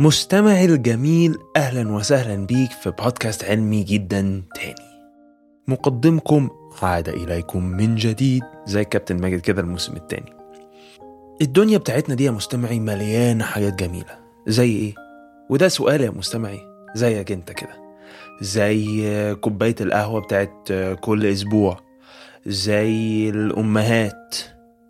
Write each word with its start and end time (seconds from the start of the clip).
مستمعي 0.00 0.64
الجميل 0.64 1.38
أهلا 1.56 1.92
وسهلا 1.92 2.46
بيك 2.46 2.70
في 2.70 2.90
بودكاست 2.90 3.44
علمي 3.44 3.82
جدا 3.82 4.42
تاني. 4.54 5.04
مقدمكم 5.68 6.48
عاد 6.82 7.08
إليكم 7.08 7.64
من 7.64 7.94
جديد 7.94 8.42
زي 8.66 8.84
كابتن 8.84 9.20
ماجد 9.20 9.40
كده 9.40 9.62
الموسم 9.62 9.96
التاني. 9.96 10.32
الدنيا 11.42 11.78
بتاعتنا 11.78 12.14
دي 12.14 12.24
يا 12.24 12.30
مستمعي 12.30 12.80
مليانة 12.80 13.44
حاجات 13.44 13.74
جميلة. 13.74 14.18
زي 14.46 14.70
إيه؟ 14.70 14.94
وده 15.50 15.68
سؤال 15.68 16.00
يا 16.00 16.10
مستمعي 16.10 16.60
زيك 16.94 17.32
أنت 17.32 17.52
كده. 17.52 17.76
زي 18.40 19.34
كوباية 19.40 19.76
القهوة 19.80 20.20
بتاعت 20.20 20.72
كل 21.00 21.26
أسبوع. 21.26 21.80
زي 22.46 23.30
الأمهات. 23.30 24.36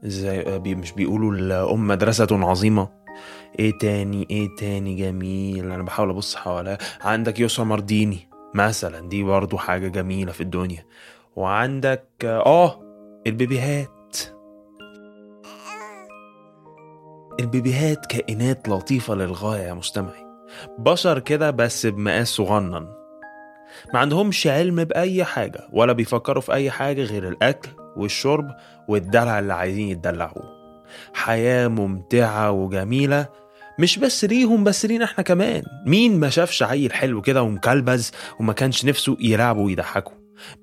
زي 0.02 0.45
مش 0.67 0.92
بيقولوا 0.92 1.33
الأم 1.34 1.89
مدرسة 1.89 2.28
عظيمة. 2.30 2.99
إيه 3.58 3.78
تاني؟ 3.78 4.26
إيه 4.30 4.48
تاني 4.58 4.94
جميل؟ 4.94 5.72
أنا 5.72 5.82
بحاول 5.82 6.10
ابص 6.10 6.36
حواليا. 6.36 6.78
عندك 7.00 7.40
يسرا 7.40 7.64
مرديني 7.64 8.28
مثلا 8.55 9.08
دي 9.08 9.22
برضو 9.22 9.56
حاجة 9.58 9.88
جميلة 9.88 10.33
في 10.33 10.40
الدنيا. 10.40 10.86
وعندك 11.36 12.05
آه 12.24 12.80
البيبيهات. 13.27 14.16
البيبيهات 17.40 18.06
كائنات 18.06 18.68
لطيفة 18.68 19.14
للغاية 19.14 19.60
يا 19.62 19.74
مستمعي. 19.74 20.27
بشر 20.78 21.18
كده 21.18 21.50
بس 21.50 21.86
بمقاس 21.86 22.28
صغنن. 22.28 22.89
ما 23.94 23.98
عندهمش 24.00 24.46
علم 24.46 24.84
بأي 24.84 25.24
حاجة 25.24 25.68
ولا 25.72 25.92
بيفكروا 25.92 26.42
في 26.42 26.52
أي 26.52 26.70
حاجة 26.70 27.02
غير 27.02 27.28
الأكل 27.28 27.68
والشرب 27.96 28.50
والدلع 28.89 29.39
اللي 29.39 29.55
عايزين 29.55 29.89
يتدلعوه. 29.89 30.60
حياة 31.14 31.68
ممتعة 31.68 32.50
وجميلة 32.50 33.28
مش 33.80 33.98
بس 33.98 34.24
ليهم 34.24 34.64
بس 34.64 34.86
لينا 34.86 35.05
إحنا 35.05 35.24
كمان. 35.24 35.63
مين 35.86 36.20
ما 36.20 36.30
شافش 36.30 36.63
عيل 36.63 36.92
حلو 36.92 37.23
كده 37.23 37.42
ومكلبز 37.42 38.13
وما 38.41 38.52
كانش 38.52 38.85
نفسه 38.85 39.17
يلعبه 39.20 39.61
ويضحكه 39.61 40.13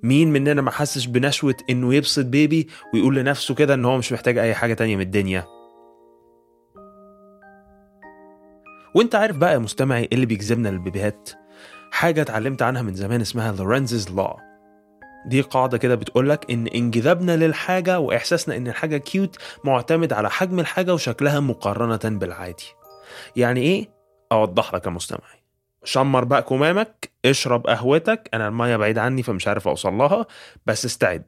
مين 0.04 0.32
مننا 0.34 0.62
ما 0.62 0.72
حسش 0.72 1.06
بنشوة 1.06 1.56
إنه 1.70 1.94
يبسط 1.94 2.26
بيبي 2.26 2.68
ويقول 2.94 3.16
لنفسه 3.16 3.56
كده 3.56 3.74
إن 3.74 3.86
هو 3.86 3.98
مش 3.98 4.12
محتاج 4.14 4.38
أي 4.38 4.54
حاجة 4.56 4.74
تانية 4.74 4.96
من 4.96 5.02
الدنيا؟ 5.02 5.46
وأنت 8.96 9.16
عارف 9.16 9.38
بقى 9.38 9.54
يا 9.54 9.58
مستمعي 9.58 10.04
إيه 10.04 10.10
اللي 10.14 10.26
بيجذبنا 10.26 10.70
للبيبيهات؟ 10.70 11.30
حاجة 11.92 12.22
اتعلمت 12.22 12.62
عنها 12.62 12.82
من 12.82 12.94
زمان 12.94 13.22
اسمها 13.22 13.52
لورنزز 13.52 14.10
لا 14.10 14.38
دي 15.28 15.42
قاعدة 15.42 15.78
كده 15.78 15.96
بتقولك 15.96 16.52
إن 16.52 16.68
انجذابنا 16.68 17.36
للحاجة 17.38 18.00
وإحساسنا 18.00 18.58
إن 18.58 18.68
الحاجة 18.68 18.98
cute 18.98 19.38
معتمد 19.64 20.14
على 20.14 20.30
حجم 20.30 20.60
الحاجة 20.60 20.94
وشكلها 20.94 21.40
مقارنة 21.40 22.18
بالعادي. 22.18 22.66
يعني 23.36 23.60
إيه؟ 23.62 23.90
أوضح 24.32 24.74
لك 24.74 24.86
يا 24.86 24.92
مستمعي. 24.92 25.44
شمر 25.84 26.24
بقى 26.24 26.44
كمامك 26.44 27.10
اشرب 27.26 27.68
قهوتك 27.68 28.30
أنا 28.34 28.48
المية 28.48 28.78
بعيد 28.78 28.98
عني 28.98 29.24
فمش 29.24 29.48
عارف 29.48 29.68
أوصل 29.68 29.94
لها 29.94 30.26
بس 30.66 30.86
استعد. 30.86 31.24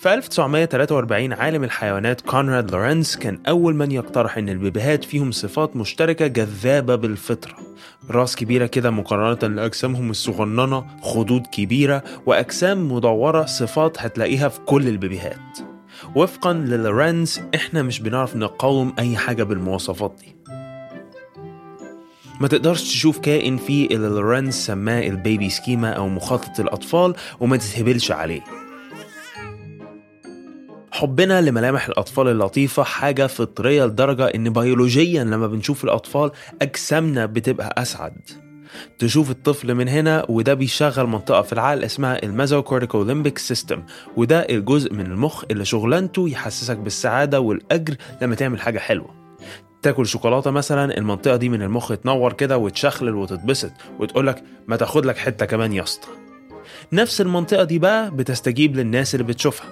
في 0.00 0.14
1943 0.14 1.32
عالم 1.32 1.64
الحيوانات 1.64 2.20
كونراد 2.20 2.70
لورنس 2.70 3.16
كان 3.16 3.42
أول 3.48 3.74
من 3.74 3.92
يقترح 3.92 4.38
إن 4.38 4.48
البيبيهات 4.48 5.04
فيهم 5.04 5.30
صفات 5.32 5.76
مشتركة 5.76 6.26
جذابة 6.26 6.94
بالفطرة. 6.94 7.56
راس 8.10 8.36
كبيرة 8.36 8.66
كده 8.66 8.90
مقارنة 8.90 9.54
لأجسامهم 9.54 10.10
الصغننة 10.10 11.00
خدود 11.02 11.46
كبيرة 11.46 12.02
وأجسام 12.26 12.92
مدورة 12.92 13.44
صفات 13.46 14.00
هتلاقيها 14.00 14.48
في 14.48 14.60
كل 14.60 14.88
البيبيهات. 14.88 15.75
وفقا 16.14 16.52
للورنس 16.52 17.40
إحنا 17.54 17.82
مش 17.82 18.00
بنعرف 18.00 18.36
نقاوم 18.36 18.94
أي 18.98 19.16
حاجة 19.16 19.42
بالمواصفات 19.42 20.16
دي. 20.20 20.36
ما 22.40 22.48
تقدرش 22.48 22.82
تشوف 22.82 23.18
كائن 23.18 23.56
فيه 23.56 23.86
اللي 23.86 24.08
لورنس 24.08 24.66
سماه 24.66 25.06
ال 25.06 25.15
baby 25.15 25.50
schema 25.50 25.90
أو 25.90 26.08
مخطط 26.08 26.60
الأطفال 26.60 27.14
وما 27.40 27.56
تتهبلش 27.56 28.10
عليه. 28.10 28.40
حبنا 30.92 31.40
لملامح 31.40 31.86
الأطفال 31.88 32.28
اللطيفة 32.28 32.82
حاجة 32.82 33.26
فطرية 33.26 33.84
لدرجة 33.84 34.24
إن 34.26 34.52
بيولوجيا 34.52 35.24
لما 35.24 35.46
بنشوف 35.46 35.84
الأطفال 35.84 36.30
أجسامنا 36.62 37.26
بتبقى 37.26 37.74
أسعد. 37.78 38.45
تشوف 38.98 39.30
الطفل 39.30 39.74
من 39.74 39.88
هنا 39.88 40.26
وده 40.28 40.54
بيشغل 40.54 41.06
منطقة 41.06 41.42
في 41.42 41.52
العقل 41.52 41.84
اسمها 41.84 42.22
ال 42.22 43.02
mesocorticolimbic 43.02 43.38
system 43.38 43.82
وده 44.16 44.40
الجزء 44.40 44.92
من 44.92 45.06
المخ 45.06 45.44
اللي 45.50 45.64
شغلانته 45.64 46.28
يحسسك 46.28 46.76
بالسعادة 46.76 47.40
والأجر 47.40 47.94
لما 48.22 48.34
تعمل 48.34 48.60
حاجة 48.60 48.78
حلوة. 48.78 49.26
تاكل 49.82 50.06
شوكولاتة 50.06 50.50
مثلا 50.50 50.98
المنطقة 50.98 51.36
دي 51.36 51.48
من 51.48 51.62
المخ 51.62 51.92
تنور 51.96 52.32
كده 52.32 52.58
وتشخلل 52.58 53.14
وتتبسط 53.14 53.72
وتقولك 54.00 54.42
ما 54.66 54.76
تاخد 54.76 55.06
لك 55.06 55.16
حتة 55.18 55.46
كمان 55.46 55.72
يا 55.72 55.82
اسطى. 55.82 56.08
نفس 56.92 57.20
المنطقة 57.20 57.64
دي 57.64 57.78
بقى 57.78 58.10
بتستجيب 58.10 58.76
للناس 58.76 59.14
اللي 59.14 59.26
بتشوفها. 59.26 59.66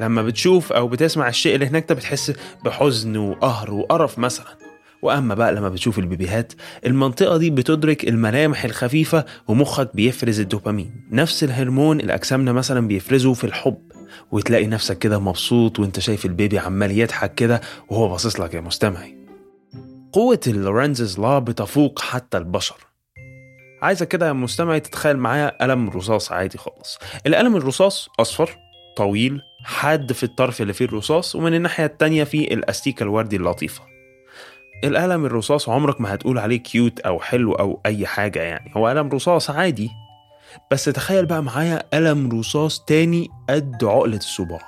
لما 0.00 0.22
بتشوف 0.22 0.72
أو 0.72 0.88
بتسمع 0.88 1.28
الشيء 1.28 1.54
اللي 1.54 1.66
هناك 1.66 1.88
ده 1.88 1.94
بتحس 1.94 2.32
بحزن 2.64 3.16
وقهر 3.16 3.74
وقرف 3.74 4.18
مثلا. 4.18 4.65
وأما 5.06 5.34
بقى 5.34 5.54
لما 5.54 5.68
بتشوف 5.68 5.98
البيبيهات 5.98 6.52
المنطقة 6.86 7.36
دي 7.36 7.50
بتدرك 7.50 8.08
الملامح 8.08 8.64
الخفيفة 8.64 9.24
ومخك 9.48 9.96
بيفرز 9.96 10.40
الدوبامين. 10.40 11.06
نفس 11.10 11.44
الهرمون 11.44 12.00
اللي 12.00 12.14
أجسامنا 12.14 12.52
مثلا 12.52 12.88
بيفرزه 12.88 13.32
في 13.34 13.44
الحب. 13.44 13.78
وتلاقي 14.32 14.66
نفسك 14.66 14.98
كده 14.98 15.18
مبسوط 15.18 15.78
وأنت 15.78 16.00
شايف 16.00 16.26
البيبي 16.26 16.58
عمال 16.58 16.98
يضحك 16.98 17.34
كده 17.34 17.60
وهو 17.88 18.08
باصص 18.08 18.40
لك 18.40 18.54
يا 18.54 18.60
مستمعي. 18.60 19.16
قوة 20.12 20.40
ال 20.46 20.54
Lorenz's 20.54 21.20
law 21.20 21.38
بتفوق 21.38 22.00
حتى 22.00 22.38
البشر. 22.38 22.76
عايزك 23.82 24.08
كده 24.08 24.26
يا 24.26 24.32
مستمعي 24.32 24.80
تتخيل 24.80 25.16
معايا 25.16 25.56
قلم 25.60 25.90
رصاص 25.90 26.32
عادي 26.32 26.58
خالص. 26.58 26.98
القلم 27.26 27.56
الرصاص 27.56 28.08
أصفر 28.20 28.56
طويل 28.96 29.40
حاد 29.64 30.12
في 30.12 30.22
الطرف 30.22 30.62
اللي 30.62 30.72
فيه 30.72 30.84
الرصاص 30.84 31.36
ومن 31.36 31.54
الناحية 31.54 31.84
التانية 31.84 32.24
فيه 32.24 32.46
الأستيكة 32.46 33.02
الوردي 33.02 33.36
اللطيفة. 33.36 33.82
القلم 34.84 35.24
الرصاص 35.26 35.68
عمرك 35.68 36.00
ما 36.00 36.14
هتقول 36.14 36.38
عليه 36.38 36.56
cute 36.56 37.00
أو 37.00 37.20
حلو 37.20 37.52
أو 37.52 37.80
أي 37.86 38.06
حاجة 38.06 38.42
يعني. 38.42 38.70
هو 38.76 38.86
قلم 38.86 39.08
رصاص 39.08 39.50
عادي 39.50 39.90
بس 40.70 40.84
تخيل 40.84 41.26
بقى 41.26 41.42
معايا 41.42 41.82
قلم 41.94 42.38
رصاص 42.38 42.84
تاني 42.84 43.28
قد 43.50 43.84
عقلة 43.84 44.16
الصباع. 44.16 44.60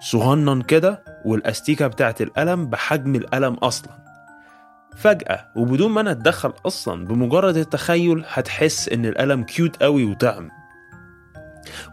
صغنن 0.00 0.62
كده 0.62 1.04
والأستيكة 1.24 1.86
بتاعت 1.86 2.20
القلم 2.22 2.66
بحجم 2.66 3.14
القلم 3.14 3.54
أصلا. 3.54 4.02
فجأة 4.96 5.46
وبدون 5.56 5.90
ما 5.92 6.00
أنا 6.00 6.10
أتدخل 6.10 6.52
أصلا 6.66 7.06
بمجرد 7.06 7.56
التخيل 7.56 8.24
هتحس 8.28 8.88
إن 8.88 9.06
القلم 9.06 9.42
cute 9.42 9.82
قوي 9.82 10.04
وطعم. 10.04 10.50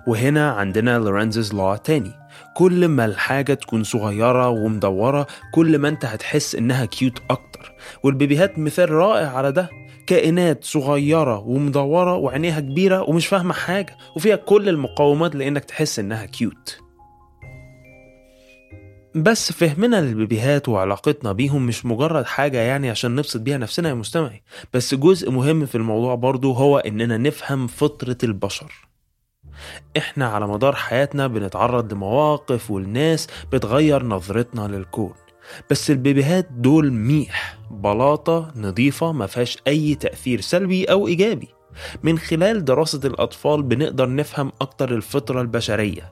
وهنا 0.08 0.52
عندنا 0.52 1.00
Lorenz's 1.00 1.54
law 1.54 1.76
تاني. 1.76 2.12
كل 2.56 2.88
ما 2.88 3.06
الحاجة 3.06 3.54
تكون 3.54 3.84
صغيرة 3.84 4.50
ومدورة 4.50 5.28
كل 5.54 5.78
ما 5.78 5.88
أنت 5.90 6.06
هتحس 6.06 6.56
إنها 6.56 6.86
cute 6.86 7.22
أكتر. 7.30 7.49
والبيبيهات 8.04 8.60
مثال 8.60 8.90
رائع 8.90 9.28
على 9.28 9.52
ده. 9.52 9.70
كائنات 10.08 10.64
صغيرة 10.64 11.40
ومدورة 11.40 12.16
وعينيها 12.16 12.60
كبيرة 12.60 13.10
ومش 13.10 13.28
فاهمة 13.28 13.54
حاجة 13.54 13.98
وفيها 14.16 14.36
كل 14.36 14.70
المقومات 14.70 15.36
لإنك 15.36 15.66
تحس 15.66 16.00
إنها 16.00 16.26
cute 16.26 16.80
بس 19.16 19.52
فهمنا 19.52 20.02
للبيبيهات 20.02 20.70
وعلاقتنا 20.70 21.32
بيهم 21.32 21.66
مش 21.66 21.86
مجرد 21.86 22.26
حاجة 22.26 22.58
يعني 22.58 22.90
عشان 22.90 23.16
نبسط 23.16 23.42
بيها 23.42 23.58
نفسنا 23.58 23.90
يا 23.90 23.94
مستمعي. 23.94 24.44
بس 24.74 24.96
جزء 24.96 25.32
مهم 25.32 25.66
في 25.66 25.76
الموضوع 25.76 26.16
برضو 26.16 26.52
هو 26.52 26.78
إننا 26.78 27.18
نفهم 27.18 27.68
فطرة 27.68 28.18
البشر. 28.24 28.90
إحنا 29.98 30.28
على 30.28 30.48
مدار 30.48 30.76
حياتنا 30.76 31.28
بنتعرض 31.28 31.94
لمواقف 31.94 32.72
والناس 32.72 33.28
بتغير 33.54 34.04
نظرتنا 34.06 34.68
للكون. 34.68 35.14
بس 35.69 35.92
البيبيهات 35.92 36.48
دول 36.51 36.92
ميح 36.94 37.57
بلاطة 37.72 38.51
نظيفة 38.56 39.12
ما 39.12 39.28
فيهاش 39.28 39.57
أي 39.68 39.96
تأثير 39.96 40.42
سلبي 40.42 40.86
أو 40.86 41.07
إيجابي. 41.07 41.48
من 42.04 42.19
خلال 42.19 42.66
دراسة 42.66 43.01
الأطفال 43.06 43.63
بنقدر 43.63 44.16
نفهم 44.16 44.51
أكتر 44.62 44.96
الفطرة 44.96 45.42
البشرية. 45.42 46.12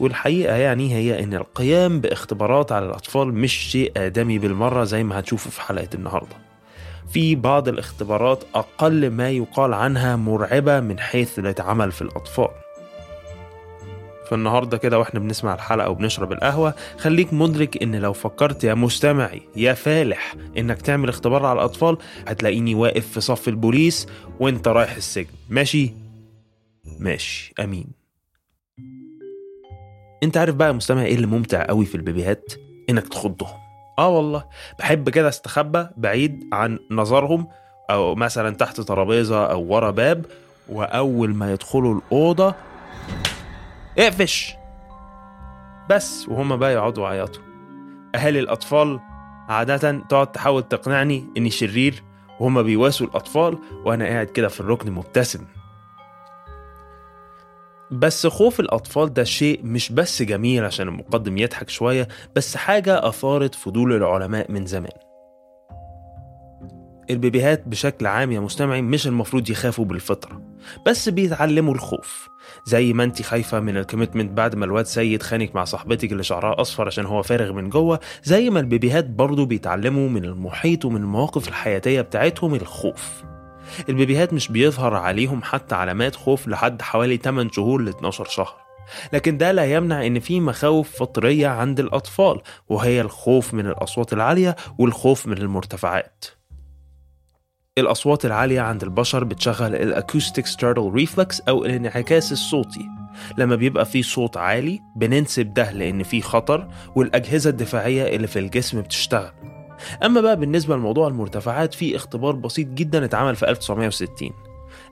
والحقيقة 0.00 0.56
يعني 0.56 0.94
هي 0.94 1.24
إن 1.24 1.34
القيام 1.34 2.00
باختبارات 2.00 2.72
على 2.72 2.86
الأطفال 2.86 3.34
مش 3.34 3.52
شيء 3.52 3.92
آدمي 3.96 4.38
بالمرة 4.38 4.84
زي 4.84 5.04
ما 5.04 5.18
هتشوفوا 5.18 5.50
في 5.50 5.60
حلقة 5.60 5.88
النهاردة. 5.94 6.36
في 7.12 7.34
بعض 7.34 7.68
الاختبارات 7.68 8.44
أقل 8.54 9.10
ما 9.10 9.30
يقال 9.30 9.74
عنها 9.74 10.16
مرعبة 10.16 10.80
من 10.80 10.98
حيث 10.98 11.38
اللي 11.38 11.50
اتعمل 11.50 11.92
في 11.92 12.02
الأطفال. 12.02 12.48
فالنهارده 14.32 14.78
كده 14.78 14.98
وإحنا 14.98 15.20
بنسمع 15.20 15.54
الحلقة 15.54 15.90
وبنشرب 15.90 16.32
القهوة 16.32 16.74
خليك 16.98 17.32
مدرك 17.32 17.82
إن 17.82 17.96
لو 17.96 18.12
فكرت 18.12 18.64
يا 18.64 18.74
مستمعي 18.74 19.42
يا 19.56 19.72
فالح 19.74 20.34
إنك 20.58 20.82
تعمل 20.82 21.08
اختبار 21.08 21.46
على 21.46 21.58
الأطفال 21.58 21.96
هتلاقيني 22.28 22.74
واقف 22.74 23.06
في 23.06 23.20
صف 23.20 23.48
البوليس 23.48 24.06
وأنت 24.40 24.68
رايح 24.68 24.96
السجن. 24.96 25.30
ماشي؟ 25.50 25.92
ماشي. 26.98 27.54
أمين. 27.60 27.86
أنت 30.22 30.36
عارف 30.36 30.54
بقى 30.54 30.68
يا 30.68 30.72
مستمع 30.72 31.02
إيه 31.02 31.14
اللي 31.14 31.26
ممتع 31.26 31.66
قوي 31.66 31.84
في 31.86 31.94
البيبيهات؟ 31.94 32.52
إنك 32.90 33.08
تخضهم. 33.08 33.58
آه 33.98 34.08
والله. 34.08 34.44
بحب 34.78 35.08
كده 35.08 35.28
أستخبى 35.28 35.86
بعيد 35.96 36.44
عن 36.52 36.78
نظرهم 36.90 37.48
أو 37.90 38.14
مثلا 38.14 38.54
تحت 38.54 38.80
ترابيزة 38.80 39.44
أو 39.46 39.62
ورا 39.74 39.90
باب 39.90 40.26
وأول 40.68 41.34
ما 41.34 41.52
يدخلوا 41.52 41.94
الأوضة 42.00 42.54
اقفش. 43.98 44.54
بس 45.90 46.28
وهما 46.28 46.56
بقى 46.56 46.72
يقعدوا 46.72 47.08
يعيطوا. 47.08 47.42
أهالي 48.14 48.40
الأطفال 48.40 49.00
عادة 49.48 49.98
تقعد 50.08 50.32
تحاول 50.32 50.62
تقنعني 50.62 51.24
إني 51.36 51.50
شرير 51.50 52.02
وهما 52.40 52.62
بيواسوا 52.62 53.06
الأطفال 53.06 53.58
وأنا 53.84 54.04
قاعد 54.04 54.26
كده 54.26 54.48
في 54.48 54.60
الركن 54.60 54.92
مبتسم. 54.92 55.44
بس 57.90 58.26
خوف 58.26 58.60
الأطفال 58.60 59.12
ده 59.12 59.24
شيء 59.24 59.60
مش 59.64 59.92
بس 59.92 60.22
جميل 60.22 60.64
عشان 60.64 60.88
المقدم 60.88 61.38
يضحك 61.38 61.68
شوية 61.68 62.08
بس 62.36 62.56
حاجة 62.56 63.08
أثارت 63.08 63.54
فضول 63.54 63.92
العلماء 63.92 64.52
من 64.52 64.66
زمان. 64.66 64.92
البيبيهات 67.10 67.68
بشكل 67.68 68.06
عام 68.06 68.32
يا 68.32 68.40
مستمعي 68.40 68.82
مش 68.82 69.06
المفروض 69.06 69.50
يخافوا 69.50 69.84
بالفطرة. 69.84 70.51
بس 70.86 71.08
بيتعلموا 71.08 71.74
الخوف. 71.74 72.28
زي 72.64 72.92
ما 72.92 73.04
انت 73.04 73.22
خايفة 73.22 73.60
من 73.60 73.76
ال 73.76 73.81
commitment 73.81 74.30
بعد 74.30 74.54
ما 74.54 74.64
الواد 74.64 74.86
سيد 74.86 75.22
خانك 75.22 75.54
مع 75.54 75.64
صاحبتك 75.64 76.12
اللي 76.12 76.22
شعرها 76.22 76.60
أصفر 76.60 76.86
عشان 76.86 77.06
هو 77.06 77.22
فارغ 77.22 77.52
من 77.52 77.68
جوه 77.68 78.00
زي 78.24 78.50
ما 78.50 78.60
البيبيهات 78.60 79.06
برضو 79.06 79.44
بيتعلموا 79.44 80.08
من 80.08 80.24
المحيط 80.24 80.84
ومن 80.84 80.96
المواقف 80.96 81.48
الحياتية 81.48 82.00
بتاعتهم 82.00 82.54
الخوف. 82.54 83.22
البيبيهات 83.88 84.32
مش 84.32 84.48
بيظهر 84.48 84.94
عليهم 84.94 85.42
حتى 85.42 85.74
علامات 85.74 86.16
خوف 86.16 86.48
لحد 86.48 86.82
حوالي 86.82 87.16
8 87.16 87.50
شهور 87.50 87.82
ل 87.82 87.88
12 87.88 88.24
شهر. 88.24 88.54
لكن 89.12 89.38
ده 89.38 89.52
لا 89.52 89.64
يمنع 89.64 90.06
إن 90.06 90.20
في 90.20 90.40
مخاوف 90.40 90.96
فطرية 90.96 91.48
عند 91.48 91.80
الأطفال 91.80 92.40
وهي 92.68 93.00
الخوف 93.00 93.54
من 93.54 93.66
الأصوات 93.66 94.12
العالية 94.12 94.56
والخوف 94.78 95.26
من 95.26 95.38
المرتفعات. 95.38 96.24
الأصوات 97.82 98.24
العالية 98.26 98.60
عند 98.60 98.82
البشر 98.82 99.24
بتشغل 99.24 99.74
ال 99.74 99.82
acoustic 99.82 100.46
startle 100.46 100.90
reflex 100.94 101.40
أو 101.40 101.64
الانعكاس 101.64 102.32
الصوتي. 102.32 102.88
لما 103.38 103.56
بيبقى 103.56 103.84
في 103.84 104.02
صوت 104.02 104.36
عالي 104.36 104.80
بننسب 104.96 105.54
ده 105.54 105.70
لأن 105.72 106.02
في 106.02 106.20
خطر 106.22 106.68
والأجهزة 106.96 107.50
الدفاعية 107.50 108.16
اللي 108.16 108.26
في 108.26 108.38
الجسم 108.38 108.80
بتشتغل. 108.80 109.32
أما 110.04 110.20
بقى 110.20 110.36
بالنسبة 110.36 110.76
لموضوع 110.76 111.08
المرتفعات 111.08 111.74
في 111.74 111.96
اختبار 111.96 112.32
بسيط 112.34 112.68
جدا 112.68 113.04
اتعمل 113.04 113.36
في 113.36 113.50
1960 113.50 114.30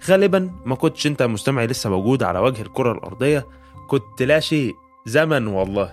غالبا 0.08 0.50
ما 0.64 0.74
كنتش 0.74 1.06
أنت 1.06 1.22
مستمعي 1.22 1.66
لسه 1.66 1.90
موجود 1.90 2.22
على 2.22 2.38
وجه 2.38 2.62
الكرة 2.62 2.92
الأرضية 2.92 3.46
كنت 3.88 4.22
لا 4.22 4.40
شيء. 4.40 4.74
زمن 5.06 5.46
والله. 5.46 5.92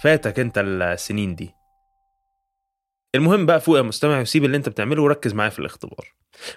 فاتك 0.00 0.38
أنت 0.40 0.58
السنين 0.58 1.34
دي. 1.34 1.54
المهم 3.14 3.46
بقى 3.46 3.60
فوق 3.60 3.76
يا 3.76 3.82
مستمع 3.82 4.20
وسيب 4.20 4.44
اللي 4.44 4.56
انت 4.56 4.68
بتعمله 4.68 5.02
وركز 5.02 5.34
معايا 5.34 5.50
في 5.50 5.58
الاختبار. 5.58 6.06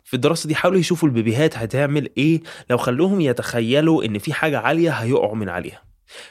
في 0.03 0.13
الدراسة 0.13 0.47
دي 0.47 0.55
حاولوا 0.55 0.79
يشوفوا 0.79 1.07
البيبيهات 1.09 1.57
هتعمل 1.57 2.09
إيه 2.17 2.41
لو 2.69 2.77
خلوهم 2.77 3.21
يتخيلوا 3.21 4.03
ان 4.05 4.17
في 4.17 4.33
حاجة 4.33 4.59
عالية 4.59 4.91
هيقعوا 4.91 5.35
من 5.35 5.49
عليها. 5.49 5.81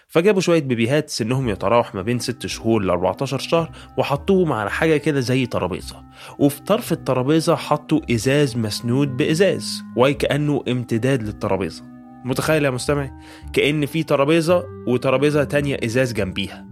فجابوا 0.09 0.41
شوية 0.41 0.63
بيبيهات 0.63 1.11
سنهم 1.11 1.49
يتراوح 1.49 1.95
ما 1.95 2.03
بين 2.03 2.19
6 2.19 2.49
شهور 2.49 2.83
ل 2.83 2.91
14 2.91 3.39
شهر 3.39 3.71
وحطوهم 3.99 4.53
على 4.53 4.71
حاجة 4.71 4.97
كده 4.97 5.21
زي 5.21 5.47
ترابيزة. 5.47 6.03
وفي 6.39 6.63
طرف 6.63 6.93
الترابيزة 6.93 7.57
حطوا 7.57 8.01
إزاز 8.11 8.57
مسنود 8.57 9.17
بإزاز 9.17 9.83
وكأنه 9.97 10.65
امتداد 10.69 11.23
للترابيزة. 11.23 11.85
متخيل 12.25 12.65
يا 12.65 12.71
مستمع؟ 12.71 13.11
كأن 13.53 13.87
في 13.87 14.03
ترابيزة 14.03 14.65
وترابيزة 14.87 15.45
تانية 15.45 15.79
إزاز 15.85 16.13
جنبيها. 16.13 16.66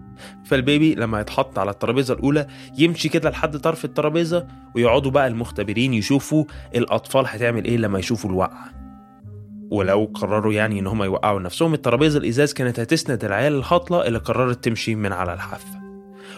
فالبيبي 0.45 0.95
لما 0.95 1.21
يتحط 1.21 1.59
على 1.59 1.71
الترابيزة 1.71 2.15
الأولى 2.15 2.47
يمشي 2.79 3.09
كده 3.09 3.31
لحد 3.31 3.57
طرف 3.57 3.85
الترابيزة 3.85 4.47
ويقعدوا 4.77 5.11
بقى 5.11 5.27
المختبرين 5.27 5.95
يشوفوا 5.95 6.45
الأطفال 6.75 7.25
هتعمل 7.29 7.65
إيه 7.65 7.77
لما 7.77 7.99
يشوفوا 7.99 8.31
الوقعة. 8.31 8.71
ولو 9.71 10.11
قرروا 10.15 10.53
يعني 10.53 10.79
إن 10.79 10.87
هم 10.87 11.03
يوقعوا 11.03 11.41
نفسهم 11.41 11.75
الترابيزة 11.75 12.19
الإزاز 12.19 12.53
كانت 12.53 12.81
هتسند 12.81 13.25
العيال 13.25 13.53
الهطلة 13.53 14.07
اللي 14.07 14.19
قررت 14.19 14.65
تمشي 14.65 14.95
من 14.95 15.13
على 15.13 15.35
الحافة. 15.35 15.85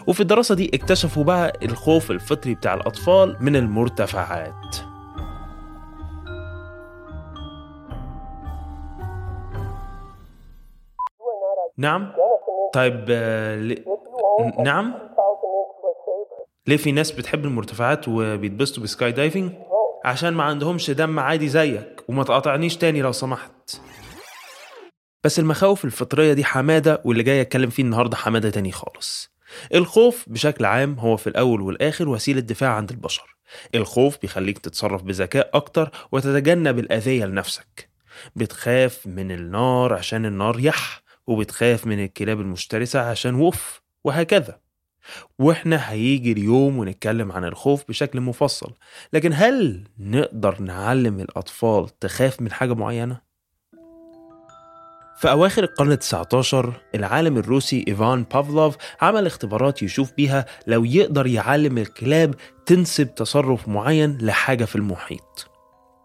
وفي 0.06 0.20
الدراسة 0.20 0.54
دي 0.54 0.70
اكتشفوا 0.74 1.24
بقى 1.24 1.52
الخوف 1.62 2.10
الفطري 2.10 2.54
بتاع 2.54 2.74
الأطفال 2.74 3.36
من 3.40 3.56
المرتفعات. 3.56 4.76
نعم. 11.78 12.12
طيب 12.76 13.06
آه، 13.10 13.76
نعم 14.64 14.94
2000 14.94 14.96
inch 14.96 15.06
saber, 15.06 16.66
ليه 16.66 16.76
في 16.76 16.92
ناس 16.92 17.10
بتحب 17.10 17.44
المرتفعات 17.44 18.08
وبيتبسطوا 18.08 18.80
بالسكاي 18.80 19.12
دايفنج؟ 19.12 19.52
عشان 20.04 20.34
ما 20.34 20.42
عندهمش 20.42 20.90
دم 20.90 21.18
عادي 21.18 21.48
زيك 21.48 22.02
وما 22.08 22.24
تقاطعنيش 22.24 22.76
تاني 22.76 23.02
لو 23.02 23.12
سمحت. 23.12 23.80
بس 25.24 25.38
المخاوف 25.38 25.84
الفطرية 25.84 26.32
دي 26.32 26.44
حمادة 26.44 27.00
واللي 27.04 27.22
جاي 27.22 27.40
اتكلم 27.40 27.70
فيه 27.70 27.82
النهاردة 27.82 28.16
حمادة 28.16 28.50
تاني 28.50 28.72
خالص. 28.72 29.30
الخوف 29.74 30.24
بشكل 30.26 30.64
عام 30.64 30.98
هو 30.98 31.16
في 31.16 31.26
الأول 31.26 31.60
والآخر 31.60 32.08
وسيلة 32.08 32.40
دفاع 32.40 32.70
عند 32.70 32.90
البشر. 32.90 33.36
الخوف 33.74 34.18
بيخليك 34.22 34.58
تتصرف 34.58 35.02
بذكاء 35.02 35.50
أكتر 35.54 35.90
وتتجنب 36.12 36.78
الأذية 36.78 37.24
لنفسك. 37.24 37.88
بتخاف 38.36 39.06
من 39.06 39.30
النار 39.30 39.94
عشان 39.94 40.26
النار 40.26 40.60
يح 40.60 41.05
وبتخاف 41.26 41.86
من 41.86 42.04
الكلاب 42.04 42.40
المفترسة 42.40 43.00
عشان 43.00 43.34
وف 43.34 43.82
وهكذا. 44.04 44.58
وإحنا 45.38 45.90
هيجي 45.90 46.32
اليوم 46.32 46.78
ونتكلم 46.78 47.32
عن 47.32 47.44
الخوف 47.44 47.84
بشكل 47.88 48.20
مفصل 48.20 48.72
لكن 49.12 49.32
هل 49.34 49.84
نقدر 49.98 50.62
نعلم 50.62 51.20
الأطفال 51.20 51.98
تخاف 51.98 52.42
من 52.42 52.52
حاجة 52.52 52.74
معينة؟ 52.74 53.26
في 55.16 55.30
أواخر 55.30 55.64
القرن 55.64 55.92
ال 55.92 55.98
19 55.98 56.72
العالم 56.94 57.38
الروسي 57.38 57.84
إيفان 57.88 58.24
بافلوف 58.34 58.76
عمل 59.00 59.26
اختبارات 59.26 59.82
يشوف 59.82 60.12
بيها 60.12 60.46
لو 60.66 60.84
يقدر 60.84 61.26
يعلم 61.26 61.78
الكلاب 61.78 62.34
تنسب 62.66 63.14
تصرف 63.14 63.68
معين 63.68 64.18
لحاجة 64.20 64.64
في 64.64 64.76
المحيط. 64.76 65.50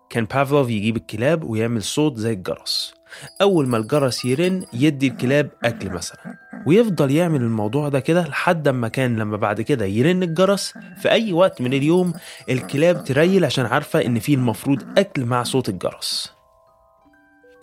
كان 0.10 0.26
بافلوف 0.26 0.70
يجيب 0.70 0.96
الكلاب 0.98 1.44
ويعمل 1.44 1.84
صوت 1.84 2.18
زي 2.18 2.34
الجرس. 2.34 2.94
أول 3.42 3.68
ما 3.68 3.78
الجرس 3.78 4.26
يرن 4.26 4.64
يدي 4.74 5.08
الكلاب 5.08 5.50
أكل 5.64 5.90
مثلا 5.90 6.36
ويفضل 6.68 7.12
يعمل 7.12 7.42
الموضوع 7.42 7.90
ده 7.90 8.00
كده 8.00 8.28
لحد 8.28 8.70
ما 8.70 8.88
كان 8.88 9.16
لما 9.20 9.38
بعد 9.38 9.62
كده 9.62 9.86
يرن 9.86 10.24
الجرس. 10.24 10.74
في 11.02 11.12
أي 11.12 11.34
وقت 11.34 11.62
من 11.62 11.74
اليوم 11.74 12.14
الكلاب 12.50 13.04
تريل 13.04 13.46
عشان 13.46 13.66
عارفة 13.66 14.06
إن 14.06 14.20
في 14.20 14.34
المفروض 14.34 14.84
أكل 14.98 15.26
مع 15.26 15.44
صوت 15.44 15.70
الجرس. 15.70 16.32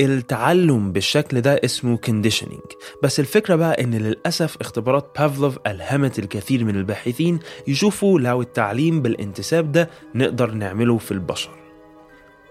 التعلم 0.01 0.93
بالشكل 0.93 1.41
ده 1.41 1.61
اسمه 1.65 1.99
conditioning. 2.07 2.77
بس 3.03 3.21
الفكرة 3.21 3.57
بقى 3.57 3.85
إن 3.85 3.95
للأسف 3.95 4.57
اختبارات 4.61 5.11
بافلوف 5.19 5.59
ألهمت 5.67 6.19
الكثير 6.19 6.65
من 6.65 6.77
الباحثين 6.77 7.39
يشوفوا 7.69 8.21
لو 8.21 8.43
التعليم 8.43 9.03
بالانتساب 9.03 9.73
ده 9.73 9.91
نقدر 10.15 10.51
نعمله 10.51 10.99
في 10.99 11.11
البشر 11.13 11.51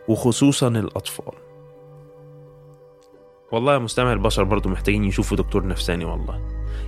وخصوصا 0.07 0.67
الأطفال. 0.67 1.33
والله 3.51 3.73
يا 3.73 3.77
مستمع 3.77 4.13
البشر 4.13 4.43
برضو 4.43 4.69
محتاجين 4.69 5.03
يشوفوا 5.03 5.37
دكتور 5.37 5.67
نفساني 5.67 6.05
والله. 6.05 6.41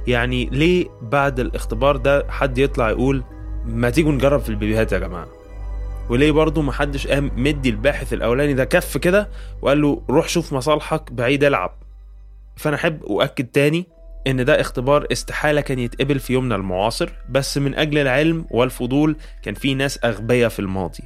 يعني 0.07 0.45
ليه 0.45 0.87
بعد 1.01 1.39
الاختبار 1.39 1.97
ده 1.97 2.25
حد 2.31 2.57
يطلع 2.57 2.89
يقول 2.89 3.23
ما 3.65 3.89
تيجوا 3.89 4.11
نجرب 4.11 4.39
في 4.39 4.49
البيبيهات 4.49 4.91
يا 4.91 4.99
جماعة؟ 4.99 5.27
وليه 6.09 6.31
برضه 6.31 6.61
محدش 6.61 7.07
قام 7.07 7.31
مدي 7.35 7.69
الباحث 7.69 8.13
الأولاني 8.13 8.53
ده 8.53 8.65
كف 8.65 8.97
كده 8.97 9.29
وقال 9.61 9.81
له 9.81 10.01
روح 10.09 10.27
شوف 10.29 10.53
مصالحك 10.53 11.11
بعيد 11.11 11.43
العب. 11.43 11.71
فأنا 12.55 12.75
أحب 12.75 13.03
أؤكد 13.03 13.45
تاني 13.45 13.87
إن 14.27 14.45
ده 14.45 14.61
اختبار 14.61 15.07
استحالة 15.11 15.61
كان 15.61 15.79
يتقبل 15.79 16.19
في 16.19 16.33
يومنا 16.33 16.55
المعاصر 16.55 17.09
بس 17.29 17.57
من 17.57 17.75
أجل 17.75 17.97
العلم 17.97 18.45
والفضول 18.51 19.15
كان 19.43 19.53
في 19.53 19.73
ناس 19.73 19.99
أغبياء 20.05 20.49
في 20.49 20.59
الماضي 20.59 21.03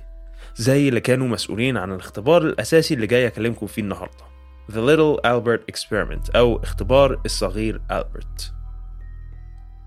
زي 0.56 0.90
اللي 0.90 1.00
كانوا 1.00 1.28
مسؤولين 1.28 1.78
عن 1.78 1.92
الاختبار 1.92 2.42
الأساسي 2.42 2.94
اللي 2.94 3.08
جاي 3.08 3.28
أكلمكم 3.28 3.68
فيه 3.68 3.82
النهارده. 3.82 4.33
The 4.72 4.76
Little 4.76 5.20
Albert 5.26 5.62
Experiment 5.74 6.36
أو 6.36 6.58
اختبار 6.64 7.22
الصغير 7.26 7.82
ألبرت 7.92 8.54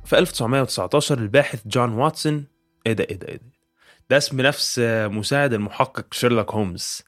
في 0.04 0.18
1919 0.18 1.18
الباحث 1.18 1.61
جون 1.66 1.92
واتسون 1.92 2.45
إيه 2.87 2.92
ده 2.92 3.04
إيه 3.04 3.16
ده 3.16 3.28
إيه 3.28 3.37
ده. 3.37 3.52
ده 4.11 4.16
اسم 4.16 4.40
نفس 4.40 4.78
مساعد 5.11 5.52
المحقق 5.52 6.14
شيرلوك 6.14 6.50
هومز. 6.54 7.02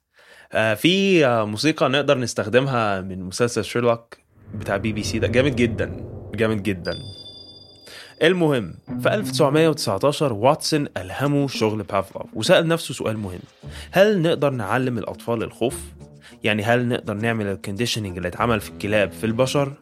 آه، 0.53 0.75
في 0.75 1.27
موسيقى 1.45 1.89
نقدر 1.89 2.19
نستخدمها 2.19 3.01
من 3.01 3.23
مسلسل 3.23 3.65
شيرلوك 3.65 4.17
بتاع 4.55 4.77
بي 4.77 4.93
بي 4.93 5.03
سي 5.03 5.19
ده. 5.19 5.29
جامد 5.29 5.57
جدا 5.57 6.05
جامد 6.35 6.63
جدا. 6.63 6.93
المهم 8.23 8.75
في 9.03 9.15
1919 9.15 10.33
واتسون 10.33 10.87
ألهمه 10.97 11.49
شغل 11.49 11.83
بافلوف 11.83 12.27
وسأل 12.35 12.69
نفسه 12.69 12.95
سؤال 12.95 13.19
مهم. 13.19 13.41
هل 13.91 14.23
نقدر 14.23 14.51
نعلم 14.51 14.99
الأطفال 14.99 15.43
الخوف؟ 15.43 15.81
يعني 16.45 16.63
هل 16.63 16.89
نقدر 16.89 17.15
نعمل 17.15 17.47
ال 17.47 17.52
conditioning 17.52 18.17
اللي 18.17 18.29
اتعمل 18.29 18.61
في 18.61 18.71
الكلاب 18.71 19.13
في 19.13 19.27
البشر؟ 19.27 19.73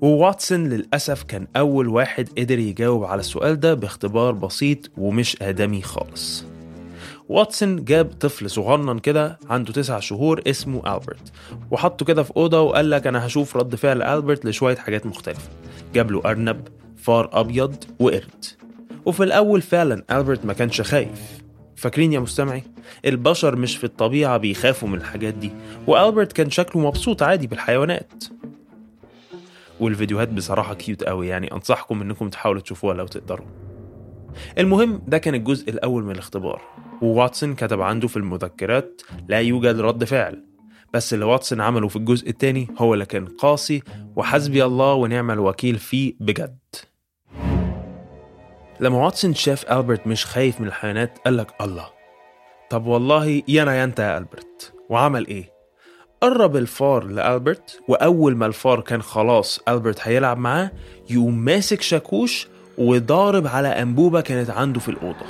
وواتسون 0.00 0.68
للأسف 0.68 1.22
كان 1.22 1.46
أول 1.56 1.88
واحد 1.88 2.28
قدر 2.38 2.58
يجاوب 2.58 3.04
على 3.04 3.20
السؤال 3.20 3.60
ده 3.60 3.74
باختبار 3.74 4.32
بسيط 4.32 4.90
ومش 4.98 5.42
آدمي 5.42 5.82
خالص. 5.82 6.44
واتسون 7.28 7.84
جاب 7.84 8.06
طفل 8.20 8.50
صغنن 8.50 8.98
كده 8.98 9.38
عنده 9.50 9.72
تسع 9.72 10.00
شهور 10.00 10.42
اسمه 10.46 10.94
ألبرت 10.94 11.32
وحطه 11.70 12.04
كده 12.06 12.22
في 12.22 12.32
أوضة 12.36 12.60
وقال 12.60 12.90
لك 12.90 13.06
أنا 13.06 13.26
هشوف 13.26 13.56
رد 13.56 13.74
فعل 13.74 14.02
ألبرت 14.02 14.44
لشوية 14.44 14.76
حاجات 14.76 15.06
مختلفة. 15.06 15.48
جاب 15.94 16.10
له 16.10 16.22
أرنب 16.24 16.68
فار 16.96 17.30
أبيض 17.32 17.84
وقرد. 18.00 18.44
وفي 19.04 19.22
الأول 19.24 19.62
فعلا 19.62 20.04
ألبرت 20.10 20.44
ما 20.44 20.52
كانش 20.52 20.80
خايف. 20.80 21.43
فاكرين 21.84 22.12
يا 22.12 22.20
مستمعي؟ 22.20 22.62
البشر 23.04 23.56
مش 23.56 23.76
في 23.76 23.84
الطبيعة 23.84 24.36
بيخافوا 24.36 24.88
من 24.88 24.98
الحاجات 24.98 25.34
دي 25.34 25.52
وألبرت 25.86 26.32
كان 26.32 26.50
شكله 26.50 26.82
مبسوط 26.82 27.22
عادي 27.22 27.46
بالحيوانات. 27.46 28.24
والفيديوهات 29.80 30.28
بصراحة 30.28 30.74
كيوت 30.74 31.04
قوي 31.04 31.28
يعني 31.28 31.52
أنصحكم 31.52 32.02
إنكم 32.02 32.28
تحاولوا 32.28 32.60
تشوفوها 32.62 32.94
لو 32.94 33.06
تقدروا. 33.06 33.46
المهم 34.58 35.02
ده 35.06 35.18
كان 35.18 35.34
الجزء 35.34 35.70
الأول 35.70 36.04
من 36.04 36.10
الاختبار 36.10 36.62
وواتسون 37.02 37.54
كتب 37.54 37.80
عنده 37.80 38.08
في 38.08 38.16
المذكرات 38.16 39.02
لا 39.28 39.40
يوجد 39.40 39.80
رد 39.80 40.04
فعل. 40.04 40.44
بس 40.94 41.14
اللي 41.14 41.24
واتسون 41.24 41.60
عمله 41.60 41.88
في 41.88 41.96
الجزء 41.96 42.28
الثاني 42.28 42.68
هو 42.78 42.94
اللي 42.94 43.06
كان 43.06 43.26
قاسي 43.26 43.82
وحسبي 44.16 44.64
الله 44.64 44.94
ونعم 44.94 45.30
الوكيل 45.30 45.78
فيه 45.78 46.14
بجد. 46.20 46.58
لما 48.80 49.04
واتسون 49.04 49.34
شاف 49.34 49.72
ألبرت 49.72 50.06
مش 50.06 50.26
خايف 50.26 50.60
من 50.60 50.66
الحيوانات 50.66 51.18
قال 51.24 51.36
لك 51.36 51.54
الله. 51.60 51.86
طب 52.70 52.86
والله 52.86 53.42
يانا 53.48 53.76
يا 53.76 53.84
أنت 53.84 53.98
يا 53.98 54.18
ألبرت. 54.18 54.72
وعمل 54.88 55.26
إيه؟ 55.26 55.54
قرب 56.20 56.56
الفار 56.56 57.04
لألبرت 57.04 57.80
وأول 57.88 58.36
ما 58.36 58.46
الفار 58.46 58.80
كان 58.80 59.02
خلاص 59.02 59.60
ألبرت 59.68 60.00
هيلعب 60.02 60.38
معاه 60.38 60.70
يقوم 61.10 61.38
ماسك 61.38 61.82
شاكوش 61.82 62.48
وضارب 62.78 63.46
على 63.46 63.68
أنبوبة 63.68 64.20
كانت 64.20 64.50
عنده 64.50 64.80
في 64.80 64.88
الأوضة. 64.88 65.26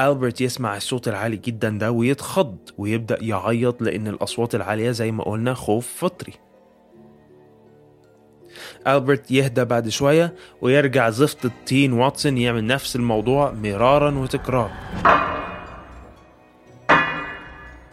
ألبرت 0.00 0.40
يسمع 0.40 0.76
الصوت 0.76 1.08
العالي 1.08 1.36
جدا 1.36 1.68
ده 1.70 1.90
ويتخض 1.90 2.56
ويبدأ 2.78 3.18
يعيط 3.20 3.82
لأن 3.82 4.08
الأصوات 4.08 4.54
العالية 4.54 4.90
زي 4.90 5.12
ما 5.12 5.24
قلنا 5.24 5.54
خوف 5.54 5.86
فطري. 5.96 6.32
ألبرت 8.86 9.30
يهدى 9.30 9.64
بعد 9.64 9.88
شوية 9.88 10.34
ويرجع 10.60 11.10
زفت 11.10 11.44
التين 11.44 11.92
واتسون 11.92 12.38
يعمل 12.38 12.66
نفس 12.66 12.96
الموضوع 12.96 13.52
مرارا 13.52 14.18
وتكرارا. 14.18 14.72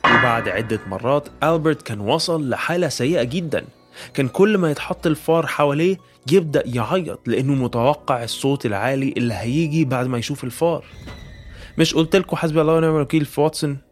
وبعد 0.05 0.49
عدة 0.49 0.79
مرات 0.87 1.27
ألبرت 1.43 1.81
كان 1.81 1.99
وصل 1.99 2.49
لحالة 2.49 2.87
سيئة 2.89 3.23
جدا. 3.23 3.65
كان 4.13 4.27
كل 4.27 4.57
ما 4.57 4.71
يتحط 4.71 5.07
الفار 5.07 5.47
حواليه 5.47 5.97
يبدأ 6.31 6.63
يعيط 6.65 7.19
لأنه 7.27 7.53
متوقع 7.53 8.23
الصوت 8.23 8.65
العالي 8.65 9.13
اللي 9.17 9.33
هيجي 9.33 9.85
بعد 9.85 10.07
ما 10.07 10.17
يشوف 10.17 10.43
الفار. 10.43 10.85
مش 11.77 11.93
قلت 11.93 12.15
لكم 12.15 12.35
حسبي 12.35 12.61
الله 12.61 12.73
ونعم 12.73 12.95
الوكيل 12.95 13.25
في 13.25 13.41
واتسون؟ 13.41 13.86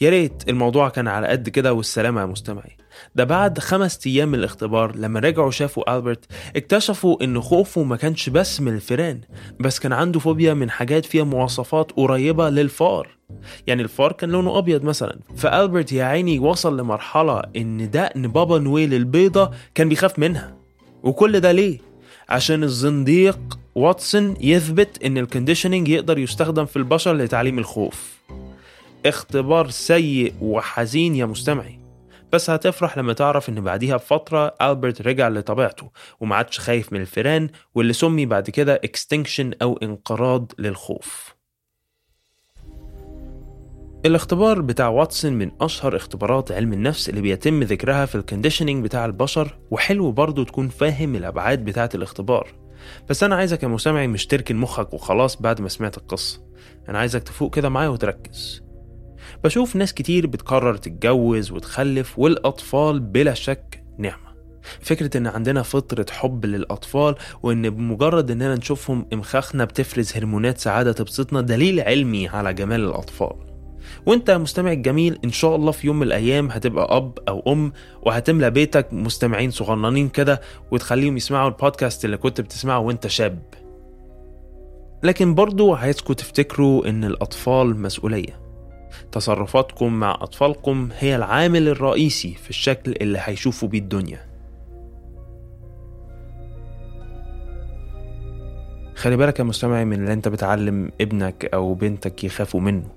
يا 0.00 0.10
ريت 0.10 0.48
الموضوع 0.48 0.88
كان 0.88 1.08
على 1.08 1.26
قد 1.26 1.48
كده 1.48 1.72
والسلامة 1.72 2.20
يا 2.20 2.26
مستمعي. 2.26 2.76
ده 3.14 3.24
بعد 3.24 3.58
خمس 3.58 4.06
أيام 4.06 4.28
من 4.28 4.34
الاختبار 4.38 4.96
لما 4.96 5.20
رجعوا 5.20 5.50
شافوا 5.50 5.96
ألبرت 5.96 6.24
اكتشفوا 6.56 7.24
إن 7.24 7.40
خوفه 7.40 7.82
ما 7.82 7.96
كانش 7.96 8.28
بس 8.28 8.60
من 8.60 8.74
الفيران 8.74 9.20
بس 9.60 9.78
كان 9.78 9.92
عنده 9.92 10.20
فوبيا 10.20 10.54
من 10.54 10.70
حاجات 10.70 11.04
فيها 11.04 11.24
مواصفات 11.24 11.92
قريبة 11.92 12.50
للفار. 12.50 13.18
يعني 13.66 13.82
الفار 13.82 14.12
كان 14.12 14.30
لونه 14.30 14.58
أبيض 14.58 14.82
مثلا. 14.84 15.18
فألبرت 15.36 15.92
يا 15.92 16.04
عيني 16.04 16.38
وصل 16.38 16.80
لمرحلة 16.80 17.42
إن 17.56 17.90
دقن 17.90 18.22
بابا 18.28 18.58
نويل 18.58 18.94
البيضة 18.94 19.50
كان 19.74 19.88
بيخاف 19.88 20.18
منها. 20.18 20.56
وكل 21.02 21.40
ده 21.40 21.52
ليه؟ 21.52 21.78
عشان 22.28 22.62
الزنديق 22.62 23.58
واتسون 23.74 24.34
يثبت 24.40 25.04
إن 25.04 25.18
ال 25.18 25.23
conditioning 25.23 25.88
يقدر 25.88 26.18
يستخدم 26.18 26.64
في 26.64 26.76
البشر 26.76 27.12
لتعليم 27.16 27.58
الخوف. 27.58 28.17
اختبار 29.06 29.70
سيء 29.70 30.34
وحزين 30.40 31.14
يا 31.14 31.26
مستمعي. 31.26 31.78
بس 32.32 32.50
هتفرح 32.50 32.98
لما 32.98 33.12
تعرف 33.12 33.48
إن 33.48 33.60
بعديها 33.60 33.96
بفترة 33.96 34.54
ألبرت 34.62 35.02
رجع 35.02 35.28
لطبيعته 35.28 35.90
وما 36.20 36.36
عادش 36.36 36.58
خايف 36.58 36.92
من 36.92 37.00
الفيران 37.00 37.48
واللي 37.74 37.92
سمي 37.92 38.26
بعد 38.26 38.50
كده 38.50 38.74
extinction 38.74 39.52
أو 39.62 39.76
انقراض 39.82 40.52
للخوف. 40.58 41.34
الاختبار 44.06 44.60
بتاع 44.60 44.88
واتسون 44.88 45.32
من 45.32 45.50
أشهر 45.60 45.96
اختبارات 45.96 46.52
علم 46.52 46.72
النفس 46.72 47.08
اللي 47.08 47.20
بيتم 47.20 47.62
ذكرها 47.62 48.06
في 48.06 48.14
ال 48.14 48.19
conditioning 48.19 48.84
بتاع 48.84 49.04
البشر 49.04 49.58
وحلو 49.70 50.12
برضه 50.12 50.44
تكون 50.44 50.68
فاهم 50.68 51.14
الأبعاد 51.14 51.64
بتاعة 51.64 51.90
الاختبار. 51.94 52.54
بس 53.08 53.22
أنا 53.22 53.36
عايزك 53.36 53.62
يا 53.62 53.68
مستمعي 53.68 54.06
مش 54.06 54.26
تركن 54.26 54.56
مخك 54.56 54.94
وخلاص 54.94 55.42
بعد 55.42 55.60
ما 55.60 55.68
سمعت 55.68 55.96
القصة. 55.96 56.40
أنا 56.88 56.98
عايزك 56.98 57.22
تفوق 57.22 57.54
كده 57.54 57.68
معايا 57.68 57.88
وتركز. 57.88 58.67
بشوف 59.44 59.76
ناس 59.76 59.94
كتير 59.94 60.26
بتقرر 60.26 60.76
تتجوز 60.76 61.50
وتخلف 61.52 62.18
والأطفال 62.18 63.00
بلا 63.00 63.34
شك 63.34 63.82
نعمة. 63.98 64.28
فكرة 64.80 65.16
إن 65.16 65.26
عندنا 65.26 65.62
فطرة 65.62 66.06
حب 66.10 66.46
للأطفال 66.46 67.14
وإن 67.42 67.70
بمجرد 67.70 68.30
إننا 68.30 68.54
نشوفهم 68.54 69.06
إمخاخنا 69.12 69.64
بتفرز 69.64 70.16
هرمونات 70.16 70.58
سعادة 70.58 70.92
تبسطنا 70.92 71.40
دليل 71.40 71.80
علمي 71.80 72.28
على 72.28 72.54
جمال 72.54 72.80
الأطفال. 72.80 73.36
وإنت 74.06 74.30
مستمع 74.30 74.72
الجميل 74.72 75.18
إن 75.24 75.30
شاء 75.30 75.56
الله 75.56 75.72
في 75.72 75.86
يوم 75.86 75.96
من 75.96 76.06
الأيام 76.06 76.50
هتبقى 76.50 76.96
أب 76.96 77.18
أو 77.28 77.52
أم 77.52 77.72
وهتملى 78.02 78.50
بيتك 78.50 78.92
مستمعين 78.92 79.50
صغننين 79.50 80.08
كده 80.08 80.40
وتخليهم 80.70 81.16
يسمعوا 81.16 81.48
البودكاست 81.48 82.04
اللي 82.04 82.16
كنت 82.16 82.40
بتسمعه 82.40 82.78
وإنت 82.78 83.06
شاب. 83.06 83.42
لكن 85.02 85.34
برضو 85.34 85.74
عايزكم 85.74 86.14
تفتكروا 86.14 86.88
إن 86.88 87.04
الأطفال 87.04 87.82
مسؤولية. 87.82 88.47
تصرفاتكم 89.12 89.92
مع 89.92 90.18
أطفالكم 90.20 90.88
هي 90.98 91.16
العامل 91.16 91.68
الرئيسي 91.68 92.34
في 92.34 92.50
الشكل 92.50 92.94
اللي 93.00 93.18
هيشوفوا 93.22 93.68
بيه 93.68 93.78
الدنيا. 93.78 94.20
خلي 98.94 99.16
بالك 99.16 99.38
يا 99.38 99.44
مستمعي 99.44 99.84
من 99.84 100.00
اللي 100.00 100.12
انت 100.12 100.28
بتعلم 100.28 100.90
ابنك 101.00 101.44
أو 101.54 101.74
بنتك 101.74 102.24
يخافوا 102.24 102.60
منه. 102.60 102.88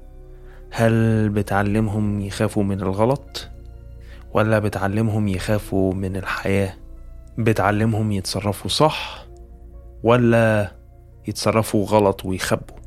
هل 0.72 1.30
بتعلمهم 1.30 2.22
يخافوا 2.22 2.64
من 2.64 2.82
الغلط؟ 2.82 3.50
ولا 4.34 4.60
بتعلمهم 4.60 5.28
يخافوا 5.28 5.94
من 5.94 6.16
الحياة؟ 6.16 6.74
بتعلمهم 7.38 8.12
يتصرفوا 8.12 8.70
صح؟ 8.70 9.26
ولا 10.04 10.72
يتصرفوا 11.28 11.86
غلط 11.86 12.26
ويخبوا؟ 12.26 12.81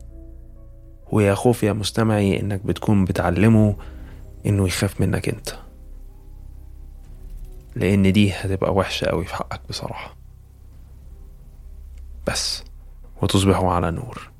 ويا 1.13 1.35
خوف 1.35 1.63
يا 1.63 1.73
مستمعي 1.73 2.41
إنك 2.41 2.67
بتكون 2.67 3.05
بتعلمه 3.05 3.77
إنه 4.47 4.67
يخاف 4.67 5.01
منك 5.01 5.29
أنت. 5.29 5.49
لأن 7.77 8.13
دي 8.13 8.33
هتبقى 8.33 8.75
وحشة 8.75 9.07
قوي 9.07 9.25
في 9.25 9.35
حقك 9.35 9.61
بصراحة. 9.69 10.17
بس 12.27 12.65
وتصبحوا 13.23 13.73
على 13.73 13.91
نور. 13.91 14.34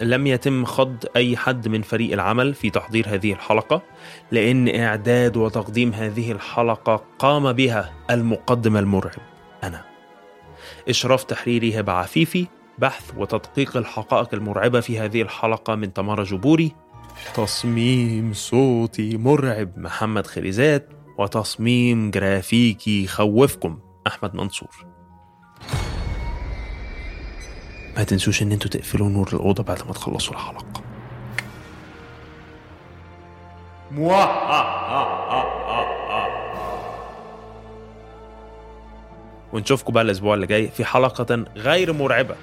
لم 0.00 0.26
يتم 0.26 0.64
خض 0.64 1.04
أي 1.16 1.36
حد 1.36 1.68
من 1.68 1.82
فريق 1.82 2.12
العمل 2.12 2.54
في 2.54 2.70
تحضير 2.70 3.04
هذه 3.08 3.32
الحلقة 3.32 3.82
لأن 4.30 4.80
إعداد 4.80 5.36
وتقديم 5.36 5.92
هذه 5.92 6.32
الحلقة 6.32 7.04
قام 7.18 7.52
بها 7.52 7.92
المقدم 8.10 8.76
المرعب 8.76 9.22
أنا. 9.64 9.84
إشراف 10.88 11.24
تحريري 11.24 11.80
هبة 11.80 11.92
عفيفي 11.92 12.46
بحث 12.78 13.12
وتدقيق 13.16 13.76
الحقائق 13.76 14.34
المرعبة 14.34 14.80
في 14.80 14.98
هذه 14.98 15.22
الحلقة 15.22 15.74
من 15.74 15.92
تمارا 15.92 16.24
جبوري 16.24 16.72
تصميم 17.34 18.32
صوتي 18.32 19.16
مرعب 19.16 19.78
محمد 19.78 20.26
خليزات 20.26 20.88
وتصميم 21.18 22.10
جرافيكي 22.10 23.06
خوفكم 23.06 23.78
أحمد 24.06 24.34
منصور. 24.34 24.89
ما 28.00 28.04
تنسوش 28.04 28.42
إن 28.42 28.52
أنتوا 28.52 28.70
تقفلوا 28.70 29.08
نور 29.08 29.28
الأوضة 29.32 29.62
بعد 29.62 29.86
ما 29.86 29.92
تخلصوا 29.92 30.34
الحلقة. 30.34 30.82
ونشوفكم 39.52 39.92
بقى 39.92 40.02
الأسبوع 40.02 40.34
اللي 40.34 40.46
جاي 40.46 40.68
في 40.68 40.84
حلقة 40.84 41.44
غير 41.56 41.92
مرعبة 41.92 42.34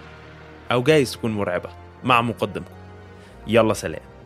أو 0.72 0.84
جايز 0.84 1.14
تكون 1.14 1.32
مرعبة 1.32 1.70
مع 2.04 2.22
مقدمكم. 2.22 2.74
يلا 3.48 3.74
سلام. 3.74 4.16